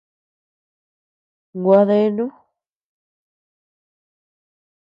[1.63, 2.25] Gua deanu.